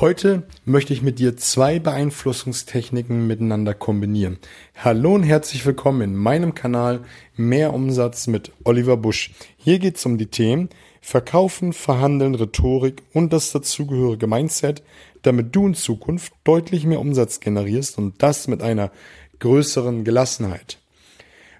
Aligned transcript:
Heute 0.00 0.44
möchte 0.64 0.92
ich 0.92 1.02
mit 1.02 1.18
dir 1.18 1.36
zwei 1.36 1.80
Beeinflussungstechniken 1.80 3.26
miteinander 3.26 3.74
kombinieren. 3.74 4.38
Hallo 4.76 5.16
und 5.16 5.24
herzlich 5.24 5.66
willkommen 5.66 6.02
in 6.02 6.14
meinem 6.14 6.54
Kanal 6.54 7.00
Mehr 7.34 7.74
Umsatz 7.74 8.28
mit 8.28 8.52
Oliver 8.62 8.96
Busch. 8.96 9.32
Hier 9.56 9.80
geht 9.80 9.96
es 9.96 10.06
um 10.06 10.16
die 10.16 10.28
Themen 10.28 10.68
Verkaufen, 11.00 11.72
Verhandeln, 11.72 12.36
Rhetorik 12.36 13.02
und 13.12 13.32
das 13.32 13.50
dazugehörige 13.50 14.28
Mindset, 14.28 14.84
damit 15.22 15.56
du 15.56 15.66
in 15.66 15.74
Zukunft 15.74 16.32
deutlich 16.44 16.86
mehr 16.86 17.00
Umsatz 17.00 17.40
generierst 17.40 17.98
und 17.98 18.22
das 18.22 18.46
mit 18.46 18.62
einer 18.62 18.92
größeren 19.40 20.04
Gelassenheit. 20.04 20.78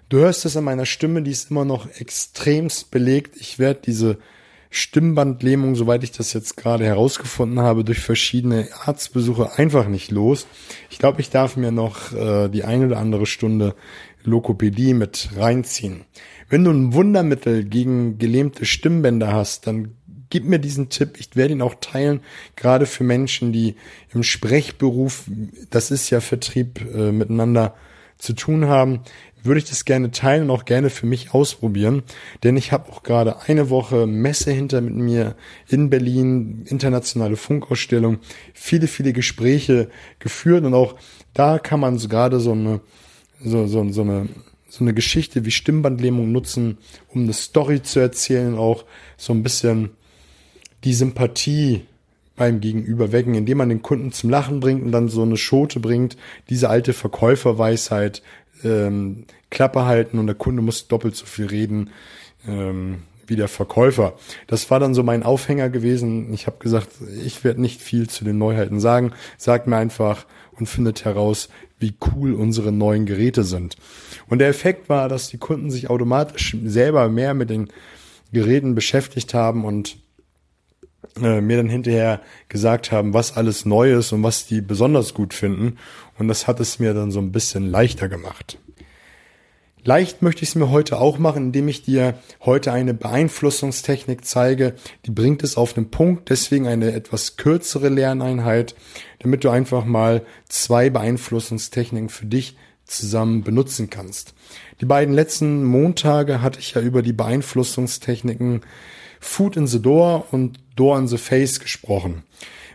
Du 0.07 0.19
hörst 0.19 0.45
es 0.45 0.55
an 0.55 0.63
meiner 0.63 0.85
Stimme, 0.85 1.23
die 1.23 1.31
ist 1.31 1.51
immer 1.51 1.65
noch 1.65 1.89
extremst 1.99 2.89
belegt. 2.89 3.35
Ich 3.37 3.59
werde 3.59 3.81
diese 3.85 4.17
Stimmbandlähmung, 4.69 5.75
soweit 5.75 6.03
ich 6.03 6.11
das 6.11 6.33
jetzt 6.33 6.55
gerade 6.55 6.85
herausgefunden 6.85 7.59
habe, 7.59 7.83
durch 7.83 7.99
verschiedene 7.99 8.67
Arztbesuche 8.85 9.57
einfach 9.57 9.87
nicht 9.87 10.11
los. 10.11 10.45
Ich 10.89 10.99
glaube, 10.99 11.21
ich 11.21 11.29
darf 11.31 11.57
mir 11.57 11.71
noch 11.71 12.13
äh, 12.13 12.49
die 12.49 12.63
eine 12.63 12.85
oder 12.85 12.99
andere 12.99 13.25
Stunde 13.25 13.75
Lokopädie 14.23 14.93
mit 14.93 15.29
reinziehen. 15.35 16.05
Wenn 16.49 16.63
du 16.63 16.71
ein 16.71 16.93
Wundermittel 16.93 17.63
gegen 17.63 18.17
gelähmte 18.17 18.65
Stimmbänder 18.65 19.33
hast, 19.33 19.65
dann 19.65 19.95
gib 20.29 20.45
mir 20.45 20.59
diesen 20.59 20.89
Tipp. 20.89 21.19
Ich 21.19 21.35
werde 21.35 21.53
ihn 21.53 21.61
auch 21.61 21.75
teilen, 21.81 22.21
gerade 22.55 22.85
für 22.85 23.03
Menschen, 23.03 23.51
die 23.51 23.75
im 24.13 24.23
Sprechberuf, 24.23 25.23
das 25.69 25.91
ist 25.91 26.09
ja 26.09 26.21
Vertrieb, 26.21 26.81
äh, 26.93 27.11
miteinander 27.11 27.75
zu 28.19 28.33
tun 28.33 28.67
haben 28.67 29.01
würde 29.43 29.59
ich 29.59 29.69
das 29.69 29.85
gerne 29.85 30.11
teilen 30.11 30.43
und 30.43 30.51
auch 30.51 30.65
gerne 30.65 30.89
für 30.89 31.05
mich 31.05 31.33
ausprobieren. 31.33 32.03
Denn 32.43 32.57
ich 32.57 32.71
habe 32.71 32.91
auch 32.91 33.03
gerade 33.03 33.41
eine 33.47 33.69
Woche 33.69 34.07
Messe 34.07 34.51
hinter 34.51 34.81
mit 34.81 34.95
mir 34.95 35.35
in 35.67 35.89
Berlin, 35.89 36.63
internationale 36.65 37.37
Funkausstellung, 37.37 38.19
viele, 38.53 38.87
viele 38.87 39.13
Gespräche 39.13 39.89
geführt 40.19 40.65
und 40.65 40.73
auch 40.73 40.95
da 41.33 41.59
kann 41.59 41.79
man 41.79 41.97
gerade 41.97 42.39
so 42.39 42.51
eine, 42.51 42.81
so, 43.43 43.67
so, 43.67 43.89
so 43.89 44.01
eine, 44.01 44.27
so 44.67 44.83
eine 44.83 44.93
Geschichte 44.93 45.45
wie 45.45 45.51
Stimmbandlähmung 45.51 46.31
nutzen, 46.31 46.77
um 47.07 47.23
eine 47.23 47.33
Story 47.33 47.81
zu 47.81 47.99
erzählen, 47.99 48.55
auch 48.55 48.85
so 49.17 49.33
ein 49.33 49.43
bisschen 49.43 49.91
die 50.83 50.93
Sympathie 50.93 51.85
beim 52.39 52.61
Gegenüber 52.61 53.11
wecken, 53.11 53.35
indem 53.35 53.57
man 53.57 53.67
den 53.67 53.81
Kunden 53.81 54.13
zum 54.13 54.29
Lachen 54.29 54.61
bringt 54.61 54.81
und 54.81 54.93
dann 54.93 55.09
so 55.09 55.21
eine 55.21 55.35
Schote 55.35 55.81
bringt, 55.81 56.15
diese 56.49 56.69
alte 56.69 56.93
Verkäuferweisheit, 56.93 58.23
ähm, 58.63 59.25
Klappe 59.51 59.85
halten 59.85 60.17
und 60.17 60.25
der 60.25 60.35
Kunde 60.35 60.61
muss 60.61 60.87
doppelt 60.87 61.17
so 61.17 61.25
viel 61.25 61.47
reden 61.47 61.89
ähm, 62.47 62.99
wie 63.27 63.35
der 63.35 63.49
Verkäufer. 63.49 64.13
Das 64.47 64.71
war 64.71 64.79
dann 64.79 64.93
so 64.93 65.03
mein 65.03 65.23
Aufhänger 65.23 65.69
gewesen. 65.69 66.33
Ich 66.33 66.47
habe 66.47 66.59
gesagt, 66.59 66.87
ich 67.23 67.43
werde 67.43 67.59
nicht 67.59 67.81
viel 67.81 68.09
zu 68.09 68.23
den 68.23 68.37
Neuheiten 68.37 68.79
sagen. 68.79 69.11
Sagt 69.37 69.67
mir 69.67 69.75
einfach 69.75 70.25
und 70.53 70.67
findet 70.67 71.03
heraus, 71.03 71.49
wie 71.77 71.93
cool 72.15 72.33
unsere 72.33 72.71
neuen 72.71 73.05
Geräte 73.05 73.43
sind. 73.43 73.75
Und 74.29 74.39
der 74.39 74.47
Effekt 74.47 74.87
war, 74.87 75.09
dass 75.09 75.27
die 75.27 75.37
Kunden 75.37 75.71
sich 75.71 75.89
automatisch 75.89 76.55
selber 76.63 77.09
mehr 77.09 77.33
mit 77.33 77.49
den 77.49 77.67
Geräten 78.31 78.75
beschäftigt 78.75 79.33
haben 79.33 79.65
und 79.65 79.97
äh, 81.21 81.41
mir 81.41 81.57
dann 81.57 81.69
hinterher 81.69 82.21
gesagt 82.47 82.91
haben, 82.91 83.13
was 83.13 83.35
alles 83.35 83.65
neu 83.65 83.93
ist 83.93 84.11
und 84.11 84.23
was 84.23 84.45
die 84.45 84.61
besonders 84.61 85.13
gut 85.13 85.33
finden. 85.33 85.77
Und 86.17 86.27
das 86.27 86.47
hat 86.47 86.59
es 86.59 86.79
mir 86.79 86.93
dann 86.93 87.11
so 87.11 87.19
ein 87.19 87.31
bisschen 87.31 87.69
leichter 87.69 88.09
gemacht. 88.09 88.57
Leicht 89.83 90.21
möchte 90.21 90.43
ich 90.43 90.49
es 90.49 90.55
mir 90.55 90.69
heute 90.69 90.99
auch 90.99 91.19
machen, 91.19 91.45
indem 91.45 91.69
ich 91.69 91.83
dir 91.83 92.15
heute 92.41 92.73
eine 92.73 92.93
Beeinflussungstechnik 92.93 94.25
zeige. 94.25 94.75
Die 95.05 95.11
bringt 95.11 95.41
es 95.41 95.55
auf 95.55 95.73
den 95.73 95.89
Punkt, 95.89 96.29
deswegen 96.29 96.67
eine 96.67 96.91
etwas 96.91 97.37
kürzere 97.37 97.87
Lerneinheit, 97.87 98.75
damit 99.19 99.43
du 99.43 99.49
einfach 99.49 99.85
mal 99.85 100.23
zwei 100.49 100.89
Beeinflussungstechniken 100.89 102.09
für 102.09 102.25
dich 102.25 102.57
zusammen 102.83 103.43
benutzen 103.43 103.89
kannst. 103.89 104.33
Die 104.81 104.85
beiden 104.85 105.13
letzten 105.13 105.63
Montage 105.63 106.41
hatte 106.41 106.59
ich 106.59 106.73
ja 106.73 106.81
über 106.81 107.01
die 107.01 107.13
Beeinflussungstechniken 107.13 108.61
Food 109.19 109.57
in 109.57 109.67
the 109.67 109.81
Door 109.81 110.27
und 110.31 110.59
Door 110.75 110.99
in 110.99 111.07
the 111.07 111.17
Face 111.17 111.59
gesprochen. 111.59 112.23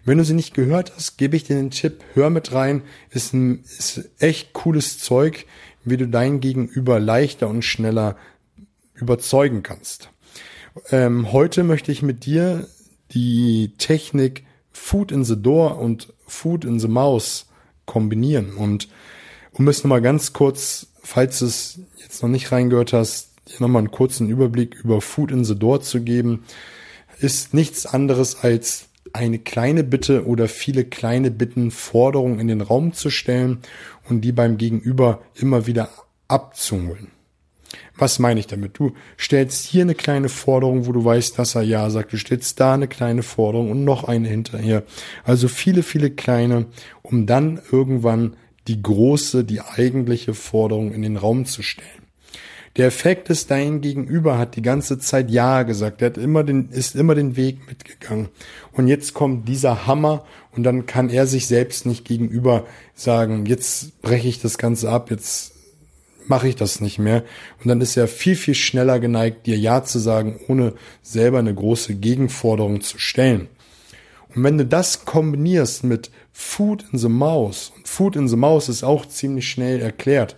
Wenn 0.04 0.18
du 0.18 0.24
sie 0.24 0.34
nicht 0.34 0.54
gehört 0.54 0.92
hast, 0.94 1.16
gebe 1.16 1.36
ich 1.36 1.44
dir 1.44 1.56
den 1.56 1.70
Tipp, 1.70 2.04
hör 2.12 2.28
mit 2.28 2.52
rein. 2.52 2.82
Ist, 3.10 3.32
ein, 3.32 3.64
ist 3.78 4.10
echt 4.18 4.52
cooles 4.52 4.98
Zeug, 4.98 5.46
wie 5.84 5.96
du 5.96 6.06
dein 6.06 6.40
Gegenüber 6.40 7.00
leichter 7.00 7.48
und 7.48 7.62
schneller 7.62 8.16
überzeugen 8.94 9.62
kannst. 9.62 10.10
Ähm, 10.90 11.32
heute 11.32 11.64
möchte 11.64 11.92
ich 11.92 12.02
mit 12.02 12.26
dir 12.26 12.68
die 13.12 13.72
Technik 13.78 14.44
Food 14.72 15.12
in 15.12 15.24
the 15.24 15.40
Door 15.40 15.78
und 15.78 16.12
Food 16.26 16.64
in 16.64 16.80
the 16.80 16.88
Mouse 16.88 17.46
kombinieren. 17.86 18.54
Und 18.54 18.88
um 19.52 19.68
es 19.68 19.84
nochmal 19.84 20.02
ganz 20.02 20.32
kurz, 20.32 20.88
falls 21.02 21.38
du 21.38 21.46
es 21.46 21.78
jetzt 22.02 22.22
noch 22.22 22.28
nicht 22.28 22.50
reingehört 22.50 22.92
hast, 22.92 23.33
nochmal 23.58 23.80
einen 23.80 23.90
kurzen 23.90 24.28
Überblick 24.28 24.76
über 24.82 25.00
Food 25.00 25.30
in 25.30 25.44
the 25.44 25.58
Door 25.58 25.82
zu 25.82 26.02
geben, 26.02 26.44
ist 27.18 27.54
nichts 27.54 27.86
anderes 27.86 28.42
als 28.42 28.88
eine 29.12 29.38
kleine 29.38 29.84
Bitte 29.84 30.26
oder 30.26 30.48
viele 30.48 30.84
kleine 30.84 31.30
Bitten, 31.30 31.70
Forderungen 31.70 32.40
in 32.40 32.48
den 32.48 32.60
Raum 32.60 32.92
zu 32.92 33.10
stellen 33.10 33.58
und 34.08 34.22
die 34.22 34.32
beim 34.32 34.56
Gegenüber 34.56 35.22
immer 35.34 35.66
wieder 35.66 35.90
abzuholen. 36.26 37.08
Was 37.96 38.18
meine 38.18 38.40
ich 38.40 38.46
damit? 38.46 38.78
Du 38.78 38.92
stellst 39.18 39.64
hier 39.66 39.82
eine 39.82 39.94
kleine 39.94 40.28
Forderung, 40.28 40.86
wo 40.86 40.92
du 40.92 41.04
weißt, 41.04 41.38
dass 41.38 41.54
er 41.54 41.62
ja 41.62 41.90
sagt. 41.90 42.12
Du 42.12 42.16
stellst 42.16 42.58
da 42.58 42.74
eine 42.74 42.88
kleine 42.88 43.22
Forderung 43.22 43.70
und 43.70 43.84
noch 43.84 44.04
eine 44.04 44.28
hinterher. 44.28 44.82
Also 45.24 45.48
viele, 45.48 45.82
viele 45.82 46.10
kleine, 46.10 46.66
um 47.02 47.26
dann 47.26 47.60
irgendwann 47.70 48.36
die 48.66 48.82
große, 48.82 49.44
die 49.44 49.60
eigentliche 49.60 50.34
Forderung 50.34 50.92
in 50.92 51.02
den 51.02 51.16
Raum 51.16 51.46
zu 51.46 51.62
stellen. 51.62 52.03
Der 52.76 52.88
Effekt 52.88 53.30
ist, 53.30 53.52
dein 53.52 53.80
Gegenüber 53.80 54.36
hat 54.36 54.56
die 54.56 54.62
ganze 54.62 54.98
Zeit 54.98 55.30
Ja 55.30 55.62
gesagt. 55.62 56.02
Er 56.02 56.06
hat 56.06 56.18
immer 56.18 56.42
den, 56.42 56.70
ist 56.70 56.96
immer 56.96 57.14
den 57.14 57.36
Weg 57.36 57.68
mitgegangen. 57.68 58.28
Und 58.72 58.88
jetzt 58.88 59.14
kommt 59.14 59.48
dieser 59.48 59.86
Hammer 59.86 60.24
und 60.52 60.64
dann 60.64 60.84
kann 60.84 61.08
er 61.08 61.28
sich 61.28 61.46
selbst 61.46 61.86
nicht 61.86 62.04
gegenüber 62.04 62.66
sagen, 62.94 63.46
jetzt 63.46 64.02
breche 64.02 64.26
ich 64.26 64.40
das 64.40 64.58
Ganze 64.58 64.90
ab, 64.90 65.10
jetzt 65.12 65.52
mache 66.26 66.48
ich 66.48 66.56
das 66.56 66.80
nicht 66.80 66.98
mehr. 66.98 67.22
Und 67.62 67.68
dann 67.68 67.80
ist 67.80 67.96
er 67.96 68.08
viel, 68.08 68.34
viel 68.34 68.54
schneller 68.54 68.98
geneigt, 68.98 69.46
dir 69.46 69.56
Ja 69.56 69.84
zu 69.84 70.00
sagen, 70.00 70.40
ohne 70.48 70.72
selber 71.02 71.38
eine 71.38 71.54
große 71.54 71.94
Gegenforderung 71.94 72.80
zu 72.80 72.98
stellen. 72.98 73.48
Und 74.34 74.42
wenn 74.42 74.58
du 74.58 74.66
das 74.66 75.04
kombinierst 75.04 75.84
mit 75.84 76.10
Food 76.32 76.84
in 76.92 76.98
the 76.98 77.08
Mouse, 77.08 77.72
und 77.76 77.86
Food 77.86 78.16
in 78.16 78.26
the 78.26 78.36
Mouse 78.36 78.68
ist 78.68 78.82
auch 78.82 79.06
ziemlich 79.06 79.48
schnell 79.48 79.80
erklärt. 79.80 80.36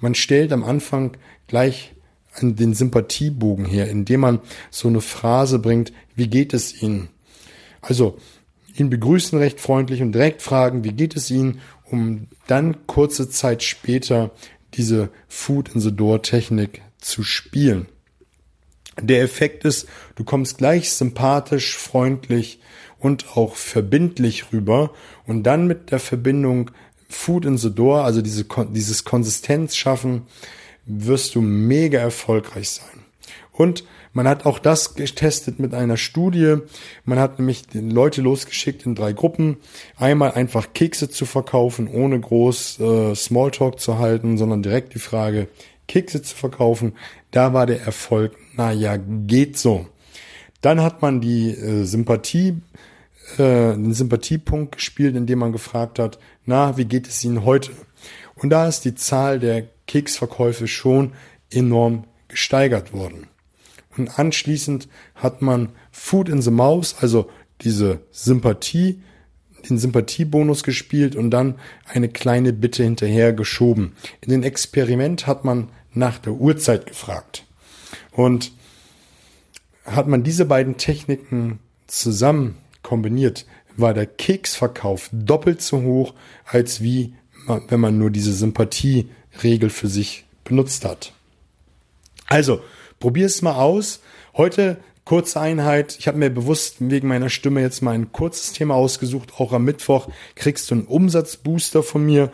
Man 0.00 0.14
stellt 0.14 0.52
am 0.52 0.64
Anfang 0.64 1.16
gleich 1.48 1.94
an 2.34 2.56
den 2.56 2.74
Sympathiebogen 2.74 3.64
her, 3.64 3.88
indem 3.88 4.20
man 4.20 4.40
so 4.70 4.88
eine 4.88 5.00
Phrase 5.00 5.58
bringt, 5.58 5.92
wie 6.14 6.28
geht 6.28 6.54
es 6.54 6.82
Ihnen? 6.82 7.08
Also, 7.80 8.18
ihn 8.76 8.90
begrüßen 8.90 9.38
recht 9.38 9.60
freundlich 9.60 10.02
und 10.02 10.12
direkt 10.12 10.42
fragen, 10.42 10.84
wie 10.84 10.92
geht 10.92 11.16
es 11.16 11.30
Ihnen, 11.30 11.60
um 11.84 12.28
dann 12.46 12.86
kurze 12.86 13.28
Zeit 13.28 13.62
später 13.62 14.30
diese 14.74 15.10
Food 15.26 15.74
in 15.74 15.80
the 15.80 15.94
Door 15.94 16.22
Technik 16.22 16.82
zu 16.98 17.22
spielen. 17.22 17.88
Der 19.00 19.22
Effekt 19.22 19.64
ist, 19.64 19.86
du 20.16 20.24
kommst 20.24 20.58
gleich 20.58 20.92
sympathisch, 20.92 21.76
freundlich 21.76 22.60
und 22.98 23.36
auch 23.36 23.54
verbindlich 23.54 24.52
rüber 24.52 24.92
und 25.26 25.44
dann 25.44 25.66
mit 25.66 25.90
der 25.90 26.00
Verbindung 26.00 26.70
Food 27.08 27.44
in 27.46 27.56
the 27.56 27.74
Door, 27.74 28.04
also 28.04 28.20
diese, 28.20 28.44
dieses 28.70 29.04
Konsistenz 29.04 29.76
schaffen, 29.76 30.26
wirst 30.88 31.34
du 31.34 31.40
mega 31.40 32.00
erfolgreich 32.00 32.70
sein. 32.70 33.04
Und 33.52 33.84
man 34.12 34.26
hat 34.26 34.46
auch 34.46 34.58
das 34.58 34.94
getestet 34.94 35.58
mit 35.58 35.74
einer 35.74 35.96
Studie. 35.96 36.56
Man 37.04 37.18
hat 37.18 37.38
nämlich 37.38 37.64
Leute 37.72 38.22
losgeschickt 38.22 38.86
in 38.86 38.94
drei 38.94 39.12
Gruppen. 39.12 39.58
Einmal 39.96 40.32
einfach 40.32 40.72
Kekse 40.72 41.10
zu 41.10 41.26
verkaufen, 41.26 41.88
ohne 41.88 42.18
groß 42.18 42.80
äh, 42.80 43.14
Smalltalk 43.14 43.78
zu 43.78 43.98
halten, 43.98 44.38
sondern 44.38 44.62
direkt 44.62 44.94
die 44.94 44.98
Frage, 44.98 45.48
Kekse 45.88 46.22
zu 46.22 46.34
verkaufen. 46.34 46.94
Da 47.30 47.52
war 47.52 47.66
der 47.66 47.82
Erfolg, 47.82 48.32
na 48.56 48.72
ja, 48.72 48.96
geht 48.96 49.58
so. 49.58 49.86
Dann 50.60 50.82
hat 50.82 51.02
man 51.02 51.20
die 51.20 51.50
äh, 51.50 51.84
Sympathie, 51.84 52.60
äh, 53.36 53.72
den 53.72 53.92
Sympathiepunkt 53.92 54.76
gespielt, 54.76 55.16
indem 55.16 55.40
man 55.40 55.52
gefragt 55.52 55.98
hat, 55.98 56.18
na, 56.46 56.76
wie 56.76 56.86
geht 56.86 57.08
es 57.08 57.22
Ihnen 57.24 57.44
heute? 57.44 57.72
Und 58.36 58.50
da 58.50 58.66
ist 58.66 58.84
die 58.84 58.94
Zahl 58.94 59.38
der 59.38 59.64
Keksverkäufe 59.88 60.68
schon 60.68 61.12
enorm 61.50 62.04
gesteigert 62.28 62.92
worden. 62.92 63.26
Und 63.96 64.18
anschließend 64.18 64.88
hat 65.16 65.42
man 65.42 65.70
Food 65.90 66.28
in 66.28 66.40
the 66.40 66.52
Mouse, 66.52 66.94
also 67.00 67.28
diese 67.62 68.00
Sympathie, 68.12 69.02
den 69.68 69.78
Sympathiebonus 69.78 70.62
gespielt 70.62 71.16
und 71.16 71.30
dann 71.30 71.56
eine 71.84 72.08
kleine 72.08 72.52
Bitte 72.52 72.84
hinterher 72.84 73.32
geschoben. 73.32 73.96
In 74.20 74.30
den 74.30 74.44
Experiment 74.44 75.26
hat 75.26 75.44
man 75.44 75.70
nach 75.92 76.18
der 76.18 76.34
Uhrzeit 76.34 76.86
gefragt. 76.86 77.44
Und 78.12 78.52
hat 79.84 80.06
man 80.06 80.22
diese 80.22 80.44
beiden 80.44 80.76
Techniken 80.76 81.58
zusammen 81.88 82.58
kombiniert, 82.82 83.46
war 83.76 83.94
der 83.94 84.06
Keksverkauf 84.06 85.08
doppelt 85.12 85.62
so 85.62 85.82
hoch, 85.82 86.14
als 86.44 86.82
wie 86.82 87.14
wenn 87.68 87.80
man 87.80 87.98
nur 87.98 88.10
diese 88.10 88.32
Sympathieregel 89.38 89.70
für 89.70 89.88
sich 89.88 90.24
benutzt 90.44 90.84
hat. 90.84 91.12
Also, 92.26 92.60
probier 92.98 93.26
es 93.26 93.40
mal 93.42 93.54
aus. 93.54 94.00
Heute 94.36 94.78
kurze 95.04 95.40
Einheit. 95.40 95.96
Ich 95.98 96.08
habe 96.08 96.18
mir 96.18 96.30
bewusst 96.30 96.76
wegen 96.80 97.08
meiner 97.08 97.30
Stimme 97.30 97.60
jetzt 97.60 97.80
mal 97.80 97.92
ein 97.92 98.12
kurzes 98.12 98.52
Thema 98.52 98.74
ausgesucht. 98.74 99.34
Auch 99.38 99.52
am 99.52 99.64
Mittwoch 99.64 100.08
kriegst 100.34 100.70
du 100.70 100.74
einen 100.74 100.84
Umsatzbooster 100.86 101.82
von 101.82 102.04
mir. 102.04 102.32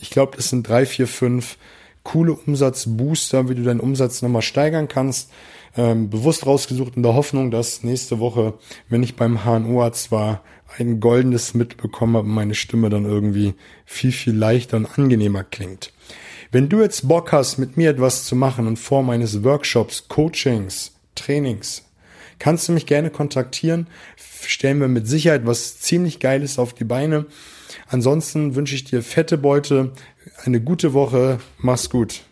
Ich 0.00 0.10
glaube, 0.10 0.36
das 0.36 0.48
sind 0.50 0.66
drei, 0.66 0.86
vier, 0.86 1.08
fünf 1.08 1.58
coole 2.04 2.34
Umsatzbooster, 2.34 3.48
wie 3.48 3.56
du 3.56 3.64
deinen 3.64 3.80
Umsatz 3.80 4.22
nochmal 4.22 4.42
steigern 4.42 4.86
kannst. 4.86 5.30
Ähm, 5.76 6.08
bewusst 6.08 6.46
rausgesucht 6.46 6.96
in 6.96 7.02
der 7.02 7.14
Hoffnung, 7.14 7.50
dass 7.50 7.82
nächste 7.82 8.20
Woche, 8.20 8.54
wenn 8.88 9.02
ich 9.02 9.16
beim 9.16 9.44
HNO-Arzt 9.44 10.12
war, 10.12 10.42
ein 10.78 11.00
goldenes 11.00 11.54
mitbekommen 11.54 12.16
habe 12.16 12.28
und 12.28 12.34
meine 12.34 12.54
Stimme 12.54 12.90
dann 12.90 13.04
irgendwie 13.04 13.54
viel, 13.84 14.12
viel 14.12 14.34
leichter 14.34 14.76
und 14.76 14.86
angenehmer 14.98 15.42
klingt. 15.42 15.92
Wenn 16.52 16.68
du 16.68 16.80
jetzt 16.80 17.08
Bock 17.08 17.32
hast, 17.32 17.58
mit 17.58 17.76
mir 17.76 17.90
etwas 17.90 18.24
zu 18.24 18.36
machen 18.36 18.68
in 18.68 18.76
Form 18.76 19.10
eines 19.10 19.42
Workshops, 19.42 20.06
Coachings, 20.08 20.92
Trainings, 21.16 21.83
kannst 22.38 22.68
du 22.68 22.72
mich 22.72 22.86
gerne 22.86 23.10
kontaktieren. 23.10 23.86
Stellen 24.16 24.80
wir 24.80 24.88
mit 24.88 25.08
Sicherheit 25.08 25.46
was 25.46 25.78
ziemlich 25.80 26.20
Geiles 26.20 26.58
auf 26.58 26.74
die 26.74 26.84
Beine. 26.84 27.26
Ansonsten 27.88 28.54
wünsche 28.54 28.74
ich 28.74 28.84
dir 28.84 29.02
fette 29.02 29.38
Beute, 29.38 29.92
eine 30.44 30.60
gute 30.60 30.92
Woche, 30.92 31.38
mach's 31.58 31.90
gut. 31.90 32.22